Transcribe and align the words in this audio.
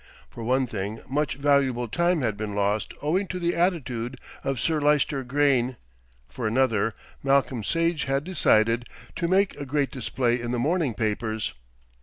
For 0.31 0.43
one 0.43 0.65
thing 0.65 0.99
much 1.07 1.35
valuable 1.35 1.87
time 1.87 2.21
had 2.21 2.35
been 2.35 2.55
lost 2.55 2.91
owing 3.03 3.27
to 3.27 3.37
the 3.37 3.53
attitude 3.55 4.19
of 4.43 4.59
Sir 4.59 4.81
Lyster 4.81 5.23
Grayne, 5.23 5.77
for 6.27 6.47
another, 6.47 6.95
Malcolm 7.21 7.63
Sage 7.63 8.05
had 8.05 8.23
decided 8.23 8.87
to 9.15 9.27
make 9.27 9.55
a 9.57 9.63
great 9.67 9.91
display 9.91 10.41
in 10.41 10.49
the 10.49 10.57
morning 10.57 10.95
papers. 10.95 11.53